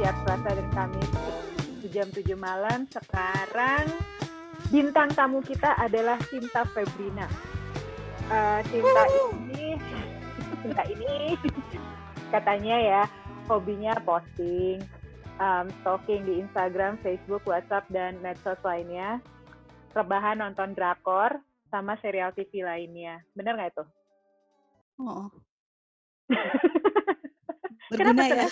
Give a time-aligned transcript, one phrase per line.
[0.00, 1.10] setiap Selasa dan Kamis
[1.92, 2.88] jam 7 malam.
[2.88, 3.84] Sekarang
[4.72, 7.28] bintang tamu kita adalah Cinta Febrina.
[8.32, 9.76] Uh, Cinta ini,
[10.64, 11.36] Cinta ini
[12.32, 13.02] katanya ya
[13.44, 14.80] hobinya posting,
[15.36, 19.20] um, stalking di Instagram, Facebook, WhatsApp, dan medsos lainnya.
[19.92, 23.20] Rebahan nonton drakor sama serial TV lainnya.
[23.36, 23.84] Bener nggak itu?
[24.96, 25.28] Oh.
[27.90, 28.48] Berguna ya?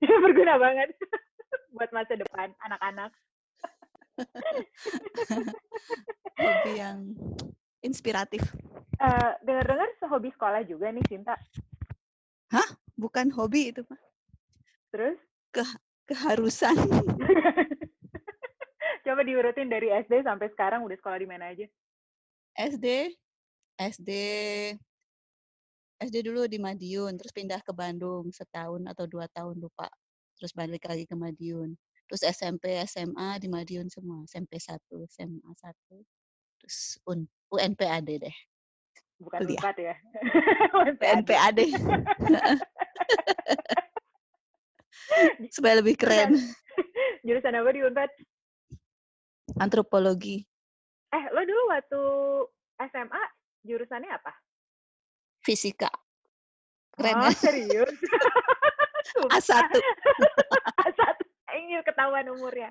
[0.26, 0.90] Berguna banget
[1.76, 3.10] buat masa depan anak-anak.
[6.40, 7.14] Hobi yang
[7.80, 8.42] inspiratif.
[9.00, 11.38] Uh, Dengar-dengar hobi sekolah juga nih, Cinta.
[12.52, 12.68] Hah?
[13.00, 14.00] Bukan hobi itu, Pak.
[14.92, 15.16] Terus?
[15.54, 15.64] Ke
[16.04, 16.76] keharusan.
[19.06, 21.64] Coba diurutin dari SD sampai sekarang udah sekolah di mana aja?
[22.58, 23.16] SD,
[23.80, 24.10] SD,
[26.00, 29.84] SD dulu di Madiun, terus pindah ke Bandung setahun atau dua tahun lupa,
[30.40, 31.76] terus balik lagi ke Madiun.
[32.08, 34.80] Terus SMP, SMA di Madiun semua, SMP 1,
[35.12, 35.76] SMA 1,
[36.58, 38.36] terus UN, UNPAD deh.
[39.20, 39.60] Bukan Kuliah.
[39.76, 39.96] ya?
[40.80, 41.58] UNPAD.
[45.54, 46.40] Supaya lebih keren.
[47.20, 48.10] Jurusan apa di Unpad?
[49.60, 50.40] Antropologi.
[51.12, 52.00] Eh, lo dulu waktu
[52.88, 53.22] SMA
[53.68, 54.32] jurusannya apa?
[55.40, 55.90] Fisika.
[56.96, 57.32] Keren oh, ya?
[57.32, 57.94] serius?
[59.32, 59.72] A1.
[60.84, 61.16] A1.
[61.50, 62.70] Ingin ketahuan umurnya.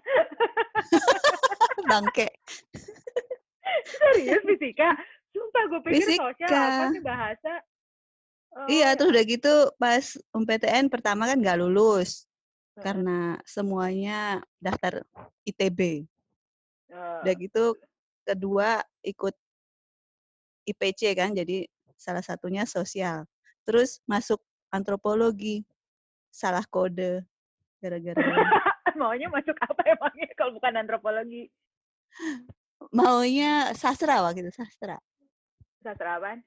[1.90, 2.30] Bangke.
[3.86, 4.94] serius fisika?
[5.34, 6.24] Sumpah gue pikir fisika.
[6.34, 7.54] sosial apa sih bahasa.
[8.50, 12.26] Oh, iya, terus udah gitu pas UMPTN pertama kan nggak lulus.
[12.78, 12.82] Uh.
[12.82, 15.06] Karena semuanya daftar
[15.46, 16.10] ITB.
[16.90, 17.22] Uh.
[17.26, 17.64] Udah gitu
[18.26, 19.34] kedua ikut
[20.70, 21.66] IPC kan, jadi
[22.00, 23.28] salah satunya sosial.
[23.68, 24.40] Terus masuk
[24.72, 25.68] antropologi,
[26.32, 27.28] salah kode
[27.84, 28.16] gara-gara.
[29.00, 31.52] Maunya masuk apa emangnya kalau bukan antropologi?
[32.96, 34.98] Maunya sastra waktu itu, sastra.
[35.84, 36.40] Sastra apa?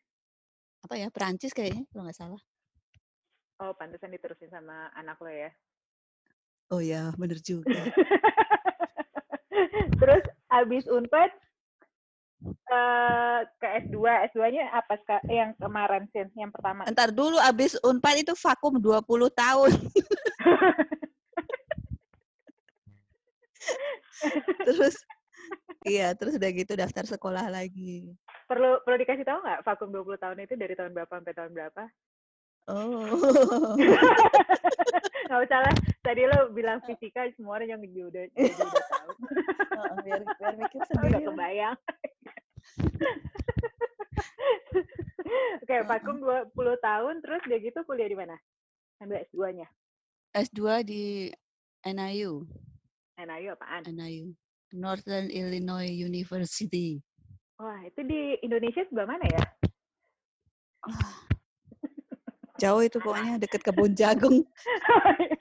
[0.83, 2.43] Apa ya, Perancis kayaknya kalau nggak salah.
[3.63, 5.53] Oh, pantesan diterusin sama anak lo ya?
[6.75, 7.71] Oh ya, bener juga.
[10.03, 11.31] Terus abis Unpad
[12.47, 13.97] uh, ke S2,
[14.33, 14.99] S2-nya apa
[15.31, 16.85] yang kemarin sih, yang pertama?
[16.91, 19.73] Ntar dulu abis Unpad itu vakum 20 tahun.
[24.67, 24.95] terus
[25.87, 28.15] iya, terus udah gitu daftar sekolah lagi.
[28.47, 31.83] Perlu perlu dikasih tahu nggak vakum 20 tahun itu dari tahun berapa sampai tahun berapa?
[32.71, 33.75] Oh.
[35.33, 35.75] Gak usah lah.
[36.05, 39.13] Tadi lo bilang fisika, semua orang yang udah, udah, udah tahu.
[39.81, 41.09] Oh, biar, biar mikir sendiri.
[41.09, 41.77] Udah kebayang.
[45.63, 46.53] Oke, okay, vakum 20
[46.83, 48.37] tahun, terus dia gitu kuliah di mana?
[49.01, 49.69] Ambil S2-nya?
[50.37, 51.33] S2 di
[51.87, 52.45] NIU.
[53.21, 53.83] NIU apaan?
[53.89, 54.33] NIU.
[54.73, 57.01] Northern Illinois University.
[57.61, 59.45] Wah, itu di Indonesia sebelah mana ya?
[62.63, 64.47] Jauh itu pokoknya deket kebun jagung.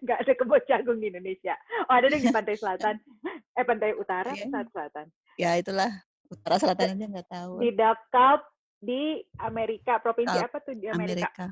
[0.01, 1.53] Gak ada kebun jagung di Indonesia.
[1.85, 2.97] Oh ada di pantai selatan.
[3.51, 4.47] Eh pantai utara, yeah.
[4.47, 5.05] pantai selatan.
[5.35, 5.91] Ya itulah
[6.31, 7.59] utara selatan aja nggak tahu.
[7.59, 8.41] Di DeKalb
[8.81, 9.99] di Amerika.
[10.01, 11.27] Provinsi Kalb, apa tuh di Amerika?
[11.27, 11.45] Amerika?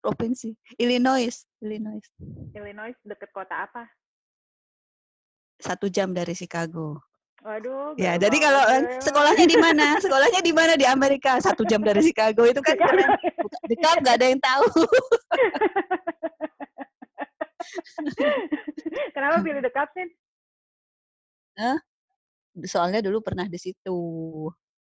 [0.00, 1.34] Provinsi Illinois.
[1.60, 2.06] Illinois.
[2.56, 3.84] Illinois deket kota apa?
[5.60, 6.96] Satu jam dari Chicago.
[7.40, 7.96] Waduh.
[7.96, 9.00] Ya, jadi kalau ya.
[9.00, 9.96] sekolahnya di mana?
[10.00, 11.40] Sekolahnya di mana di Amerika?
[11.40, 12.76] Satu jam dari Chicago itu kan.
[13.68, 14.68] Dekat nggak ada yang tahu.
[19.16, 20.08] Kenapa pilih dekat sih?
[21.60, 21.76] Huh?
[22.66, 24.00] Soalnya dulu pernah di situ.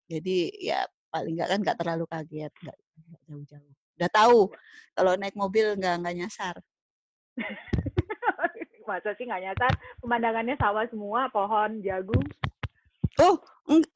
[0.07, 2.77] Jadi ya paling nggak kan nggak terlalu kaget, nggak
[3.27, 3.73] jauh-jauh.
[3.97, 4.39] Udah tahu
[4.93, 6.55] kalau naik mobil nggak nggak nyasar.
[8.87, 9.71] Masa sih nggak nyasar?
[9.99, 12.23] Pemandangannya sawah semua, pohon, jagung.
[13.19, 13.35] Oh,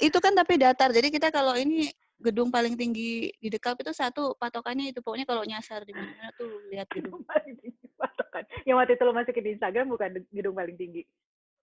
[0.02, 0.92] itu kan tapi datar.
[0.92, 1.88] Jadi kita kalau ini
[2.22, 6.70] gedung paling tinggi di Dekap itu satu patokannya itu pokoknya kalau nyasar di mana tuh
[6.70, 8.44] lihat gedung paling tinggi patokan.
[8.64, 11.02] Yang waktu itu lo masukin di Instagram bukan gedung paling tinggi.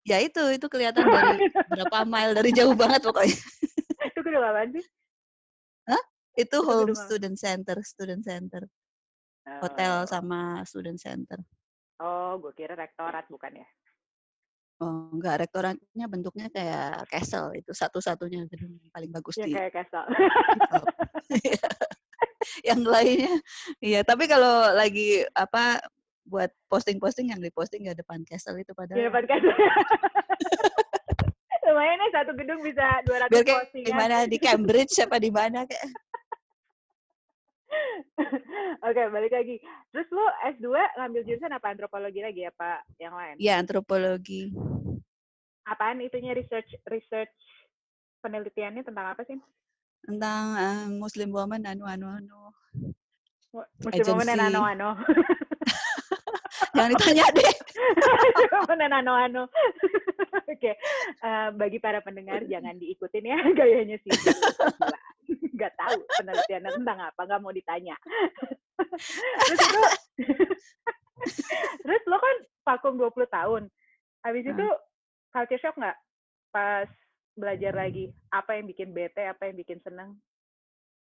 [0.09, 3.37] Ya itu, itu kelihatan dari berapa mile dari jauh banget pokoknya.
[4.09, 4.85] itu gedung apa sih?
[5.85, 6.03] Hah?
[6.33, 8.65] Itu, itu home student center, student center.
[9.45, 9.69] Oh.
[9.69, 11.37] Hotel sama student center.
[12.01, 13.69] Oh, gue kira rektorat bukan ya?
[14.79, 19.53] Oh, enggak, rektoratnya bentuknya kayak castle itu satu-satunya gedung paling bagus ya, di.
[19.53, 20.07] kayak castle.
[21.45, 21.69] Iya.
[22.65, 23.37] yang lainnya,
[23.85, 24.01] iya.
[24.01, 25.77] Tapi kalau lagi apa
[26.29, 29.01] buat posting-posting yang diposting nggak depan castle itu padahal.
[29.01, 29.57] Di depan castle.
[31.69, 33.89] Lumayan nih satu gedung bisa 200 Biar kayak postingan.
[33.93, 35.85] Gimana di Cambridge siapa di mana kayak.
[38.89, 39.61] Oke, balik lagi.
[39.93, 40.25] Terus lu
[40.57, 41.67] S2 ngambil jurusan apa?
[41.69, 43.37] Antropologi lagi apa yang lain?
[43.37, 44.53] Ya, antropologi.
[45.69, 47.33] Apaan itunya research research
[48.25, 49.37] penelitiannya tentang apa sih?
[50.09, 52.41] Tentang uh, Muslim woman anu anu anu.
[53.53, 54.13] Muslim Agency.
[54.17, 54.91] woman anu anu.
[56.77, 57.55] Jangan ditanya deh.
[58.69, 59.43] woman anu anu.
[60.53, 60.75] Oke,
[61.23, 64.13] uh, bagi para pendengar jangan diikutin ya gayanya sih
[65.59, 67.99] nggak tahu penelitiannya tentang apa nggak mau ditanya
[68.79, 69.83] terus itu
[71.83, 73.63] terus lo kan vakum 20 tahun
[74.23, 74.53] habis hmm.
[74.55, 74.67] itu
[75.35, 75.99] culture shock nggak
[76.55, 76.89] pas
[77.35, 80.15] belajar lagi apa yang bikin bete apa yang bikin seneng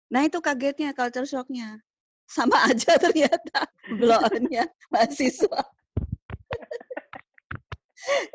[0.09, 1.83] nah itu kagetnya culture shocknya
[2.29, 3.65] sama aja ternyata
[3.97, 5.65] bloonnya mahasiswa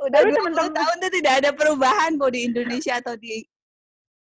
[0.04, 3.42] udah Tapi 20 temen-temen, tahun tuh tidak ada perubahan mau di Indonesia atau di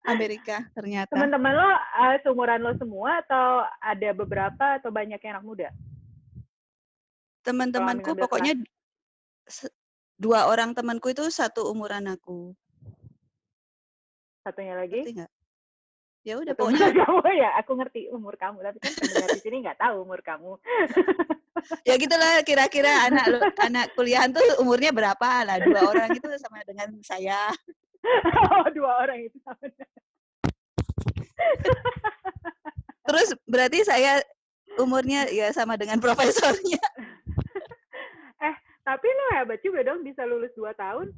[0.02, 1.14] Amerika ternyata.
[1.14, 5.68] Teman-teman lo uh, seumuran lo semua atau ada beberapa atau banyak yang anak muda?
[7.46, 8.58] Teman-temanku pokoknya
[10.18, 12.54] dua orang temanku itu satu umuran aku.
[14.42, 15.06] Satunya lagi?
[16.22, 18.94] Ya udah pokoknya kamu ya, aku ngerti umur kamu, tapi kan
[19.26, 20.54] di sini nggak tahu umur kamu.
[21.88, 23.26] ya gitulah kira-kira anak
[23.58, 27.50] anak kuliahan tuh umurnya berapa lah dua orang itu sama dengan saya.
[28.54, 29.66] oh, dua orang itu sama.
[33.10, 34.22] Terus berarti saya
[34.78, 36.86] umurnya ya sama dengan profesornya.
[38.46, 38.54] eh,
[38.86, 41.10] tapi lo hebat juga dong bisa lulus dua tahun.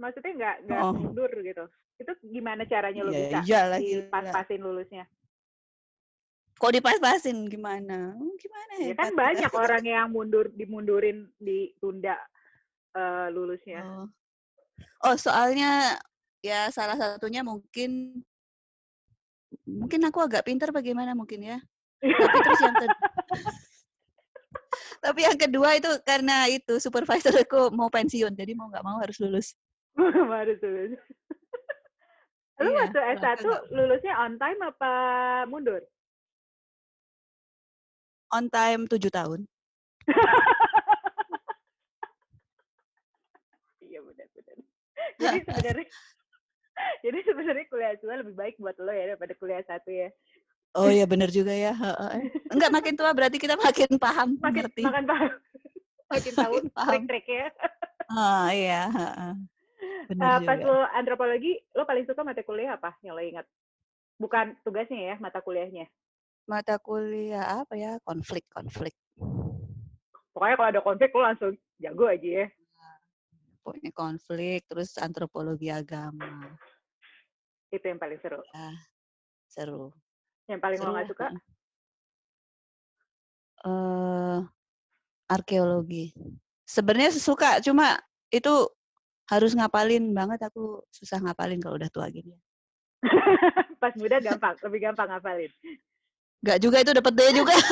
[0.00, 0.92] Maksudnya nggak nggak oh.
[0.94, 1.64] mundur gitu.
[2.00, 3.78] Itu gimana caranya lo ya, bisa iyalah,
[4.10, 5.04] pas-pasin lulusnya?
[6.58, 8.14] Kok dipas-pasin gimana?
[8.38, 8.94] Gimana ya?
[8.94, 12.14] kan banyak orang yang mundur dimundurin ditunda
[12.94, 13.82] uh, lulusnya.
[13.82, 14.06] Oh.
[15.10, 15.98] oh, soalnya
[16.42, 18.22] ya salah satunya mungkin
[19.66, 21.58] mungkin aku agak pintar bagaimana mungkin ya.
[22.02, 23.08] Tapi terus yang kedua,
[25.06, 29.22] tapi yang kedua itu karena itu supervisor aku mau pensiun, jadi mau nggak mau harus
[29.22, 29.54] lulus.
[30.36, 31.00] harus lulus.
[32.62, 33.42] Lu iya, waktu S1
[33.74, 34.92] lulusnya on time apa
[35.50, 35.82] mundur?
[38.32, 39.44] On time tujuh tahun.
[43.92, 44.56] Iya benar-benar.
[45.20, 45.86] Jadi sebenarnya
[47.04, 50.08] jadi sebenarnya kuliah tua lebih baik buat lo ya daripada kuliah satu ya.
[50.72, 51.76] Oh iya benar juga ya.
[52.48, 54.82] Enggak makin tua berarti kita makin paham, makin, ngerti.
[54.88, 55.30] Makin paham.
[56.08, 57.46] Makin tahu trik-triknya.
[58.08, 58.88] Oh iya.
[60.10, 60.68] Benar uh, pas juga.
[60.70, 63.46] lo antropologi, lo paling suka mata kuliah apa yang lo ingat?
[64.18, 65.86] Bukan tugasnya ya, mata kuliahnya.
[66.46, 67.98] Mata kuliah apa ya?
[68.02, 68.94] Konflik, konflik.
[70.32, 72.46] Pokoknya kalau ada konflik lo langsung jago aja ya
[73.62, 76.50] pokoknya konflik, terus antropologi agama.
[77.70, 78.42] Itu yang paling seru.
[78.50, 78.70] Ya,
[79.46, 79.94] seru.
[80.50, 81.26] Yang paling seru, lo gak suka?
[83.62, 84.38] Uh,
[85.30, 86.10] arkeologi.
[86.66, 88.02] Sebenarnya suka, cuma
[88.34, 88.66] itu
[89.32, 90.44] harus ngapalin banget.
[90.52, 92.36] Aku susah ngapalin kalau udah tua gini.
[93.82, 95.50] Pas muda gampang, lebih gampang ngapalin.
[96.44, 97.56] Gak juga itu dapat D juga.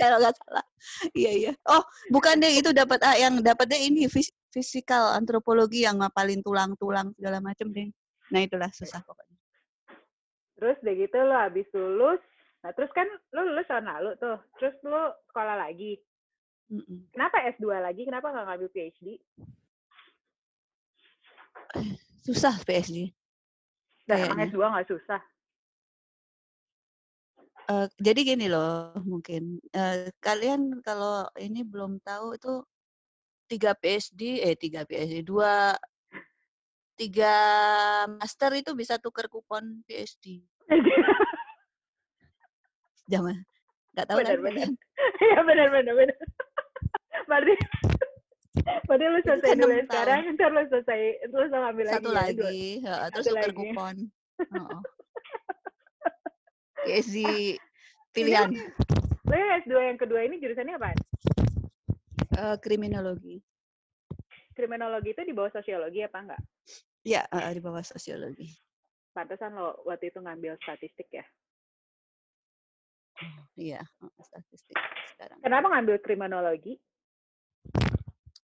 [0.00, 0.64] kalau nggak salah.
[1.12, 1.52] Iya iya.
[1.68, 6.40] Oh bukan deh itu dapat ah yang dapat deh ini fis fisikal antropologi yang ngapalin
[6.40, 7.92] tulang-tulang segala macam deh.
[8.32, 9.36] Nah itulah susah pokoknya.
[10.56, 12.20] Terus deh gitu lo habis lulus,
[12.60, 15.96] nah terus kan lo lulus tahun lalu tuh, terus lo sekolah lagi.
[16.70, 17.10] Mm.
[17.10, 18.06] Kenapa S2 lagi?
[18.06, 19.06] Kenapa nggak ngambil PhD?
[22.22, 23.10] Susah PhD.
[24.06, 25.20] Nah, emang S2 nggak susah?
[27.70, 32.54] Uh, jadi gini loh mungkin, uh, kalian kalau ini belum tahu itu
[33.46, 35.74] tiga PhD eh tiga PhD, dua
[36.98, 37.34] tiga
[38.06, 40.42] master itu bisa tukar kupon PhD.
[43.10, 43.38] Zaman
[43.94, 44.68] nggak tahu benar, kan benar.
[45.20, 46.16] Iya benar benar benar.
[47.40, 47.56] Berarti
[48.86, 51.00] berarti lu selesai dulu ya sekarang, ntar lu selesai,
[51.32, 51.96] terus lu ngambil lagi.
[51.96, 53.96] Satu lagi, ya, terus tukar kupon.
[54.52, 54.80] Oh.
[56.84, 57.16] PhD
[58.12, 58.52] pilihan.
[59.24, 60.92] Lo S2 yang kedua ini jurusannya apa?
[62.36, 63.40] Uh, kriminologi.
[64.52, 66.42] Kriminologi itu di bawah sosiologi apa enggak?
[67.04, 68.48] Iya, uh, di bawah sosiologi.
[69.16, 71.24] Pantesan lo waktu itu ngambil statistik ya?
[73.20, 73.80] Oh, iya,
[74.24, 74.76] statistik
[75.16, 75.38] sekarang.
[75.44, 76.80] Kenapa ngambil kriminologi?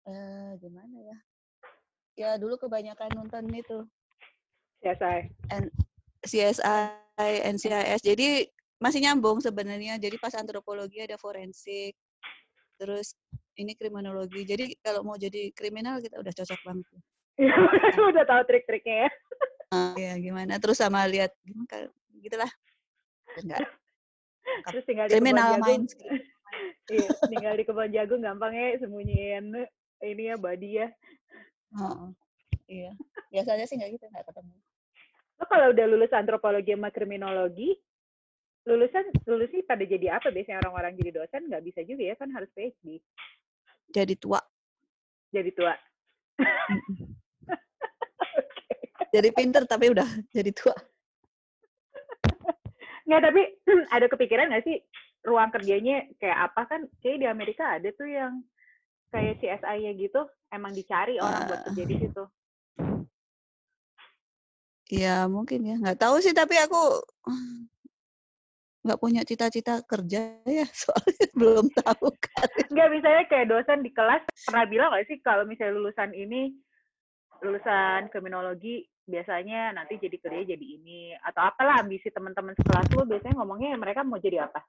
[0.08, 1.16] Uh, gimana ya?
[2.16, 3.84] Ya dulu kebanyakan nonton itu.
[4.80, 5.28] CSI.
[5.52, 5.68] N
[6.24, 8.00] CSI, NCIS.
[8.00, 8.48] Jadi
[8.80, 10.00] masih nyambung sebenarnya.
[10.00, 11.92] Jadi pas antropologi ada forensik.
[12.80, 13.12] Terus
[13.60, 14.48] ini kriminologi.
[14.48, 16.86] Jadi kalau mau jadi kriminal kita udah cocok banget.
[18.10, 19.10] udah tahu trik-triknya ya.
[19.68, 20.56] Uh, ya gimana?
[20.56, 21.92] Terus sama lihat gimana
[22.24, 22.50] gitulah.
[23.38, 23.62] enggak
[24.66, 25.84] terus tinggal di kriminal kebun jagung
[26.94, 29.44] iya, tinggal di kebun jagung gampang ya sembunyiin
[30.06, 30.88] ini ya body ya.
[32.68, 32.92] Iya.
[33.32, 34.54] Biasanya sih nggak gitu nggak ketemu.
[35.38, 37.74] Lo kalau udah lulus antropologi sama kriminologi
[38.68, 40.28] lulusan lulusnya pada jadi apa?
[40.28, 43.00] Biasanya orang-orang jadi dosen nggak bisa juga ya kan harus PhD
[43.92, 44.40] jadi tua.
[45.32, 45.74] Jadi tua.
[49.08, 50.76] Jadi pinter tapi udah jadi tua.
[53.08, 53.42] Nggak tapi
[53.96, 54.76] ada kepikiran nggak sih
[55.24, 56.68] ruang kerjanya kayak apa?
[56.68, 58.44] Kan kayak di Amerika ada tuh yang
[59.08, 60.20] kayak CSI-nya gitu
[60.52, 62.22] emang dicari orang buat kerja di situ.
[64.88, 66.80] Iya mungkin ya nggak tahu sih tapi aku
[68.88, 72.48] nggak punya cita-cita kerja ya soalnya belum tahu kan.
[72.72, 76.56] Nggak misalnya kayak dosen di kelas pernah bilang nggak sih kalau misalnya lulusan ini
[77.44, 83.40] lulusan kriminologi biasanya nanti jadi kerja jadi ini atau apalah ambisi teman-teman sekelas lu biasanya
[83.40, 84.60] ngomongnya mereka mau jadi apa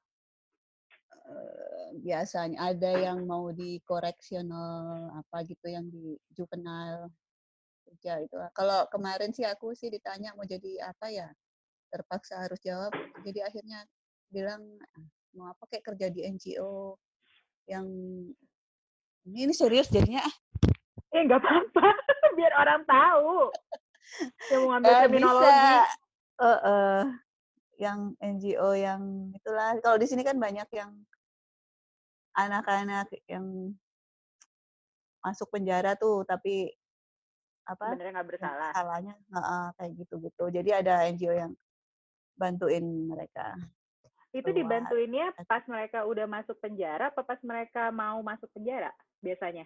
[1.97, 7.09] biasanya ada yang mau di koreksional apa gitu yang di juvenile
[7.89, 8.37] kerja itu.
[8.53, 11.27] Kalau kemarin sih aku sih ditanya mau jadi apa ya
[11.89, 12.93] terpaksa harus jawab
[13.25, 13.81] jadi akhirnya
[14.29, 14.61] bilang
[15.33, 16.93] mau apa kayak kerja di NGO
[17.65, 17.85] yang
[19.25, 20.21] ini, ini serius jadinya.
[20.21, 20.35] Ah
[21.13, 21.87] eh nggak apa-apa
[22.37, 23.49] biar orang tahu.
[24.49, 25.49] Yang mau ngambil uh, terminologi.
[25.49, 25.81] Bisa,
[26.39, 27.01] uh, uh,
[27.79, 29.01] yang NGO yang
[29.33, 29.77] itulah.
[29.81, 30.91] Kalau di sini kan banyak yang
[32.37, 33.73] anak-anak yang
[35.19, 36.71] masuk penjara tuh tapi
[37.67, 38.71] apa sebenarnya nggak bersalah.
[38.73, 41.53] salahnya uh, kayak gitu gitu jadi ada NGO yang
[42.39, 43.59] bantuin mereka
[44.29, 48.93] itu dibantuinnya pas mereka udah masuk penjara apa pas mereka mau masuk penjara
[49.25, 49.65] biasanya?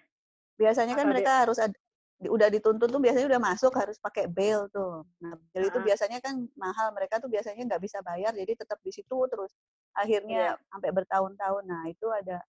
[0.56, 1.42] Biasanya kan mereka dia?
[1.44, 1.76] harus ada,
[2.24, 5.04] udah dituntut tuh biasanya udah masuk harus pakai bail tuh.
[5.20, 8.80] Nah bail uh itu biasanya kan mahal mereka tuh biasanya nggak bisa bayar jadi tetap
[8.80, 9.52] di situ terus
[9.92, 10.72] akhirnya yeah.
[10.72, 11.64] sampai bertahun-tahun.
[11.68, 12.40] Nah itu ada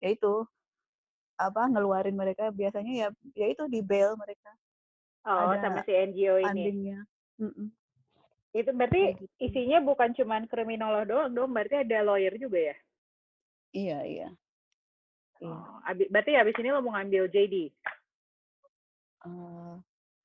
[0.00, 0.34] ya itu
[1.36, 4.50] apa ngeluarin mereka biasanya ya ya itu di bail mereka.
[5.26, 6.94] Oh, Ada sama si NGO ini.
[7.36, 7.68] Mm -mm.
[8.56, 9.26] Itu berarti gitu.
[9.42, 12.76] isinya bukan cuman kriminolog doang dong, berarti ada lawyer juga ya?
[13.76, 14.28] Iya, iya.
[15.42, 15.44] iya.
[15.44, 17.68] Oh, abi, berarti habis ini lo mau ngambil JD?
[19.28, 19.76] Uh,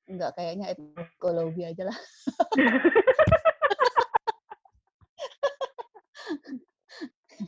[0.08, 1.98] enggak, kayaknya ekologi aja lah.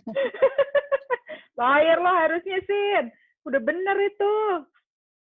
[1.59, 4.33] lawyer lo harusnya, Sin udah bener itu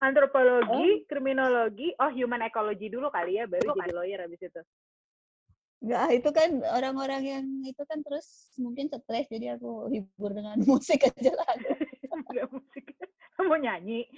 [0.01, 1.05] antropologi, oh.
[1.09, 4.63] kriminologi, oh human ecology dulu kali ya, baru jadi lawyer abis itu.
[5.85, 11.05] Enggak, itu kan orang-orang yang itu kan terus mungkin stres, jadi aku hibur dengan musik
[11.05, 11.49] aja lah.
[12.49, 12.85] musik.
[13.47, 14.09] Mau nyanyi.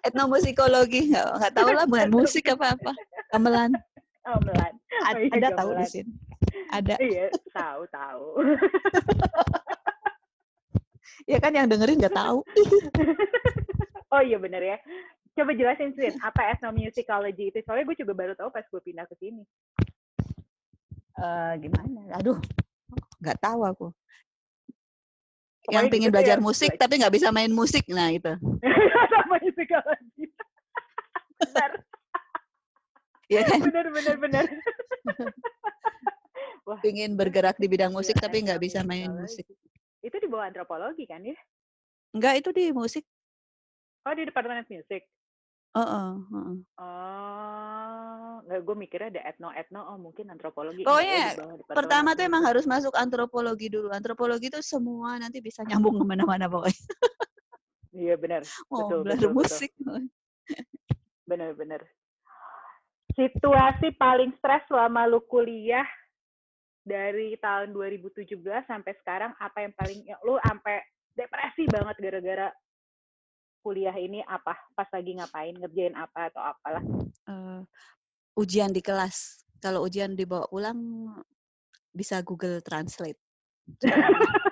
[0.00, 2.96] Etnomusikologi, nggak, nggak tahu lah bukan musik apa-apa.
[3.28, 3.76] Gamelan.
[4.24, 4.72] Gamelan.
[5.04, 6.12] Oh, iya, ada tahu di sini.
[6.72, 6.96] Ada.
[6.98, 8.26] Iya, tahu, tahu
[11.26, 12.40] ya kan yang dengerin nggak tahu.
[14.14, 14.78] oh iya bener ya.
[15.36, 17.58] Coba jelasin sih apa ethnomusicology itu?
[17.66, 19.44] Soalnya gue juga baru tahu pas gue pindah ke sini.
[21.18, 22.16] Uh, gimana?
[22.16, 22.40] Aduh,
[23.20, 23.88] nggak tahu aku.
[25.66, 26.82] yang pingin gitu belajar ya, musik belajar.
[26.86, 28.30] tapi nggak bisa main musik, nah itu.
[29.12, 30.24] Sama musicology.
[31.42, 31.72] benar.
[33.26, 33.58] Iya kan?
[33.58, 34.44] Bener, bener, bener.
[36.62, 39.42] Wah, pingin bergerak di bidang musik ya, tapi nggak bisa main musik.
[40.06, 41.34] Itu di bawah antropologi kan ya?
[42.14, 43.02] Enggak, itu di musik.
[44.06, 45.02] Oh, di departemen musik.
[45.76, 46.56] Oh, uh, uh, uh.
[46.80, 50.88] oh, nggak gue mikirnya ada etno-etno, oh mungkin antropologi.
[50.88, 51.36] Pokoknya
[51.68, 53.92] pertama tuh emang harus masuk antropologi dulu.
[53.92, 56.86] Antropologi tuh semua nanti bisa nyambung ke mana-mana pokoknya.
[57.92, 58.42] Iya benar.
[58.72, 59.70] Oh, betul, betul, musik.
[61.28, 61.84] Bener-bener.
[63.12, 65.84] Situasi paling stres selama lu kuliah
[66.86, 68.38] dari tahun 2017
[68.70, 70.78] sampai sekarang apa yang paling ya, lu sampai
[71.18, 72.48] depresi banget gara-gara
[73.66, 76.84] kuliah ini apa pas lagi ngapain ngerjain apa atau apalah
[77.26, 77.66] uh,
[78.38, 80.78] ujian di kelas kalau ujian dibawa pulang
[81.90, 83.18] bisa Google Translate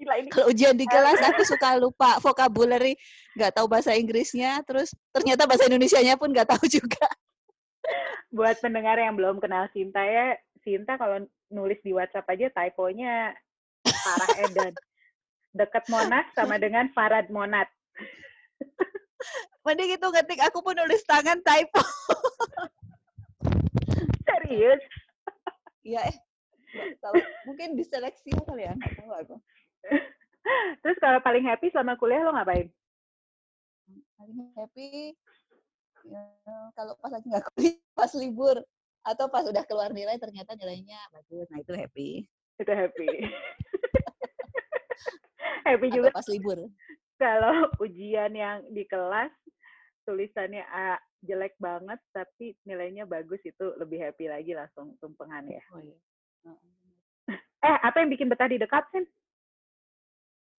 [0.00, 0.32] Gila ini.
[0.32, 2.96] Kalau ujian di kelas aku suka lupa vocabulary,
[3.36, 7.04] nggak tahu bahasa Inggrisnya, terus ternyata bahasa Indonesianya pun nggak tahu juga.
[8.32, 13.34] Buat pendengar yang belum kenal Cinta ya, Sinta kalau nulis di WhatsApp aja typonya
[13.82, 14.70] parah edan.
[15.50, 17.66] Dekat Monas sama dengan Farad Monat.
[19.66, 21.82] Mending itu ngetik aku pun nulis tangan typo.
[24.22, 24.78] Serius?
[25.82, 26.16] Iya eh.
[27.02, 27.18] Tahu.
[27.50, 29.34] Mungkin diseleksi kali ya, nggak tahu aku.
[30.86, 32.70] Terus kalau paling happy selama kuliah lo ngapain?
[34.14, 35.18] Paling happy
[36.06, 36.22] ya,
[36.78, 38.62] kalau pas lagi nggak kuliah, pas libur
[39.06, 41.48] Atau pas udah keluar nilai ternyata nilainya bagus.
[41.48, 42.10] Nah, itu happy.
[42.60, 43.08] Itu happy.
[45.68, 46.58] happy juga pas libur.
[47.16, 49.32] Kalau ujian yang di kelas
[50.08, 55.60] tulisannya A jelek banget tapi nilainya bagus itu lebih happy lagi langsung tumpengan ya.
[55.72, 55.98] Oh iya.
[57.60, 59.04] Eh, apa yang bikin betah di dekat, Sen?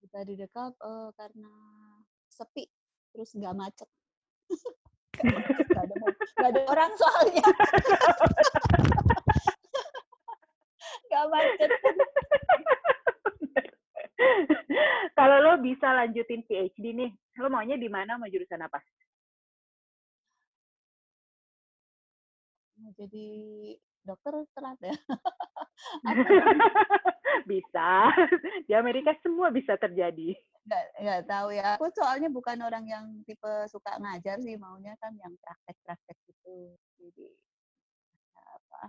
[0.05, 1.49] Betah di dekat uh, karena
[2.29, 2.69] sepi,
[3.09, 3.89] terus nggak macet.
[5.21, 7.45] gak, ada, orang soalnya.
[11.11, 11.71] gak macet.
[15.17, 17.11] Kalau lo bisa lanjutin PhD nih,
[17.41, 18.79] lo maunya di mana mau jurusan apa?
[22.81, 23.29] Mau jadi
[24.01, 24.95] dokter telat ya?
[27.51, 28.11] bisa.
[28.65, 30.35] Di Amerika semua bisa terjadi.
[30.65, 31.65] Nggak, nggak tahu ya.
[31.77, 36.77] Aku soalnya bukan orang yang tipe suka ngajar sih, maunya kan yang praktek-praktek gitu.
[37.01, 37.27] Jadi
[38.37, 38.83] apa?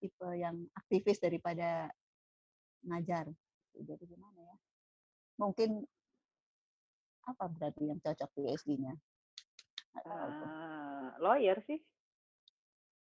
[0.00, 1.88] Tipe yang aktivis daripada
[2.84, 3.28] ngajar.
[3.74, 4.56] Jadi gimana ya?
[5.40, 5.84] Mungkin
[7.24, 8.94] apa berarti yang cocok PhD-nya?
[10.04, 11.80] Uh, lawyer sih.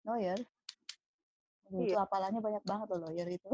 [0.02, 0.36] Lawyer?
[1.72, 2.04] Itu iya.
[2.04, 3.50] apalannya banyak banget loh lawyer itu.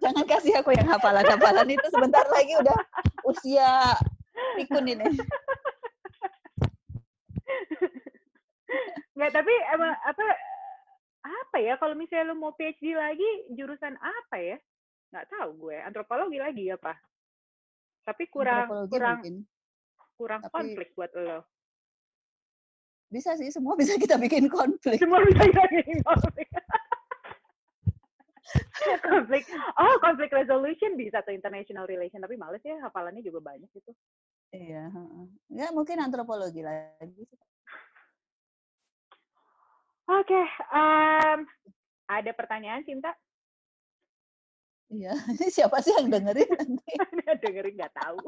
[0.00, 2.78] Jangan kasih aku yang hafalan-hafalan itu sebentar lagi udah
[3.28, 3.92] usia
[4.56, 5.04] pikun ini.
[9.12, 10.24] Nggak, tapi emang apa
[11.20, 14.56] apa ya kalau misalnya lu mau PhD lagi jurusan apa ya?
[15.12, 15.76] Nggak tahu gue.
[15.84, 16.96] Antropologi lagi apa?
[18.08, 19.44] Tapi kurang kurang mungkin.
[20.16, 21.44] kurang tapi, konflik buat lo.
[23.10, 25.02] Bisa sih, semua bisa kita bikin konflik.
[25.02, 26.48] Semua bisa kita bikin konflik.
[29.02, 29.42] konflik.
[29.78, 33.92] Oh, konflik resolution bisa atau international relation, tapi males ya hafalannya juga banyak itu.
[34.50, 34.90] Iya,
[35.50, 37.22] ya mungkin antropologi lagi.
[40.10, 41.46] Oke, okay, um,
[42.10, 43.14] ada pertanyaan Cinta?
[44.90, 45.14] Iya,
[45.54, 46.90] siapa sih yang dengerin nanti?
[47.46, 48.18] dengerin nggak tahu.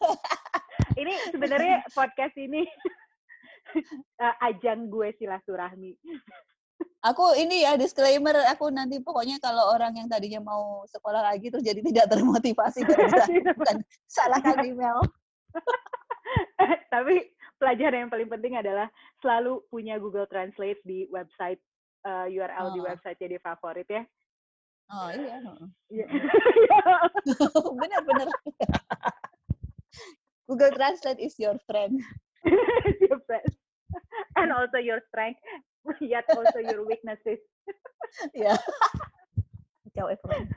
[1.00, 2.64] ini sebenarnya podcast ini
[4.48, 5.96] ajang gue silaturahmi.
[7.00, 11.64] Aku ini ya disclaimer, aku nanti pokoknya kalau orang yang tadinya mau sekolah lagi terus
[11.64, 12.84] jadi tidak termotivasi
[13.56, 15.00] bukan salahkan email.
[16.92, 18.92] Tapi pelajaran yang paling penting adalah
[19.24, 21.60] selalu punya Google Translate di website
[22.04, 22.74] uh, eh, URL oh.
[22.76, 24.04] di website jadi favorit ya.
[24.90, 25.38] Oh iya.
[25.88, 26.06] iya.
[27.80, 28.28] Benar-benar.
[30.50, 32.02] Google Translate is your friend.
[33.00, 33.59] your friend.
[34.38, 35.40] And also your strength,
[36.00, 37.40] yet also your weaknesses.
[38.34, 38.58] Ya.
[39.94, 40.50] Ciao everyone.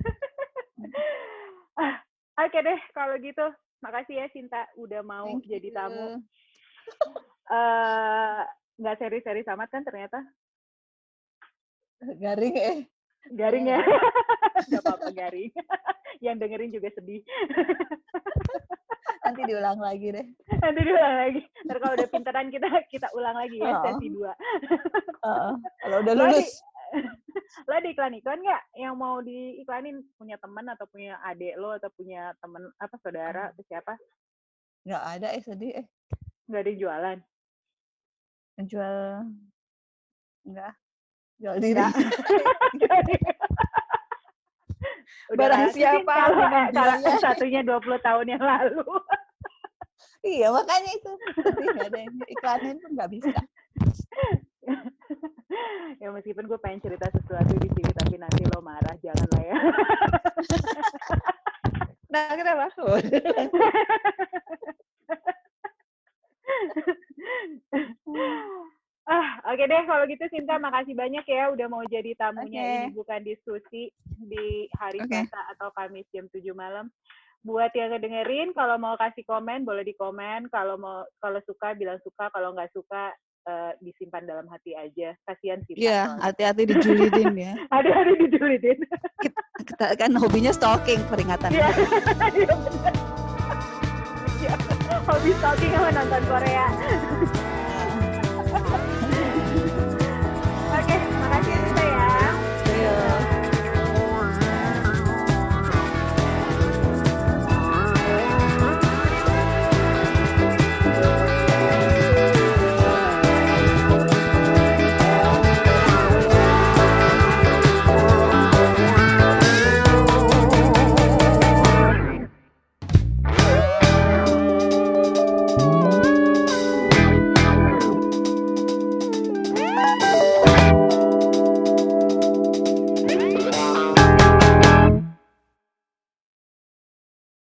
[2.34, 3.46] Oke okay deh, kalau gitu.
[3.86, 5.76] Makasih ya Cinta udah mau Thank jadi you.
[5.76, 6.08] tamu.
[7.46, 8.41] Uh,
[8.82, 10.17] nggak seri-seri amat kan ternyata?
[12.17, 12.80] Garing eh.
[13.31, 13.79] Garing ya?
[14.71, 15.51] Gak apa-apa garing.
[16.25, 17.21] Yang dengerin juga sedih.
[19.23, 20.25] Nanti diulang lagi deh.
[20.59, 21.41] Nanti diulang lagi.
[21.63, 23.83] Ntar kalau udah pinteran kita kita ulang lagi ya oh.
[23.88, 24.31] sesi dua.
[25.23, 26.59] uh, kalau udah lulus.
[27.65, 32.36] Lo di iklan-iklan nggak yang mau diiklanin punya teman atau punya adik lo atau punya
[32.43, 33.97] teman apa saudara atau siapa?
[34.83, 35.86] Nggak ada eh sedih eh.
[36.51, 37.17] Nggak ada jualan.
[38.69, 38.95] Jual
[40.45, 40.83] enggak.
[41.41, 41.82] Jual diri.
[45.32, 48.84] Udah Barang siapa kalau, kalau satunya 20 tahun yang lalu.
[50.22, 51.12] iya, makanya itu.
[51.74, 53.32] Nggak ada yang iklanin pun nggak bisa.
[56.02, 59.58] ya meskipun gue pengen cerita sesuatu di sini, tapi nanti lo marah, jangan lah ya.
[62.12, 62.63] nah, kenapa?
[69.04, 72.73] Ah, oke okay deh kalau gitu Sinta makasih banyak ya udah mau jadi tamunya okay.
[72.89, 73.93] ini bukan diskusi
[74.25, 75.29] di hari okay.
[75.29, 76.89] Selasa atau Kamis jam 7 malam.
[77.45, 82.01] Buat yang ngedengerin kalau mau kasih komen boleh di komen, kalau mau kalau suka bilang
[82.01, 83.13] suka, kalau nggak suka
[83.45, 85.13] uh, disimpan dalam hati aja.
[85.29, 85.77] Kasihan sih.
[85.77, 87.53] Iya, yeah, hati-hati dijulidin ya.
[87.75, 88.79] Hati-hati dijulidin.
[89.23, 91.53] kita, kita kan hobinya stalking peringatan.
[91.53, 91.69] Iya,
[94.41, 94.58] yeah.
[94.58, 94.99] benar.
[95.03, 96.65] Hobi stalking sama nonton Korea.